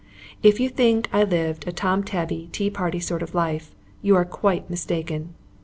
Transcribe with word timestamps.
If 0.41 0.59
you 0.59 0.67
think 0.67 1.09
I 1.13 1.23
lived 1.23 1.67
a 1.67 1.71
Tom 1.71 2.03
tabby, 2.03 2.49
tea 2.51 2.71
party 2.71 2.99
sort 2.99 3.21
of 3.21 3.35
life, 3.35 3.75
you 4.01 4.15
are 4.15 4.25
quite 4.25 4.67
mistaken. 4.67 5.35